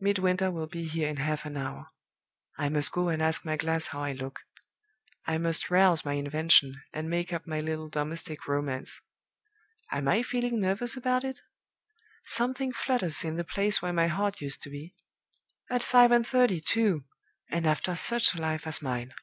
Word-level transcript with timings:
Midwinter 0.00 0.50
will 0.50 0.66
be 0.66 0.88
here 0.88 1.08
in 1.08 1.18
half 1.18 1.44
an 1.46 1.56
hour. 1.56 1.90
I 2.56 2.68
must 2.68 2.90
go 2.90 3.10
and 3.10 3.22
ask 3.22 3.44
my 3.44 3.56
glass 3.56 3.86
how 3.86 4.02
I 4.02 4.10
look. 4.12 4.40
I 5.24 5.38
must 5.38 5.70
rouse 5.70 6.04
my 6.04 6.14
invention, 6.14 6.82
and 6.92 7.08
make 7.08 7.32
up 7.32 7.46
my 7.46 7.60
little 7.60 7.88
domestic 7.88 8.48
romance. 8.48 9.00
Am 9.92 10.08
I 10.08 10.24
feeling 10.24 10.60
nervous 10.60 10.96
about 10.96 11.22
it? 11.22 11.42
Something 12.24 12.72
flutters 12.72 13.22
in 13.22 13.36
the 13.36 13.44
place 13.44 13.80
where 13.80 13.92
my 13.92 14.08
heart 14.08 14.40
used 14.40 14.64
to 14.64 14.68
be. 14.68 14.96
At 15.70 15.84
five 15.84 16.10
and 16.10 16.26
thirty, 16.26 16.58
too! 16.58 17.04
and 17.48 17.64
after 17.64 17.94
such 17.94 18.34
a 18.34 18.40
life 18.42 18.66
as 18.66 18.82
mine!" 18.82 19.14